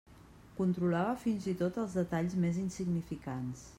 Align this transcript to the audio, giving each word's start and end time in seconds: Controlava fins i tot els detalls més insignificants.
Controlava 0.59 1.13
fins 1.25 1.45
i 1.51 1.53
tot 1.59 1.77
els 1.83 1.93
detalls 2.01 2.37
més 2.47 2.59
insignificants. 2.63 3.69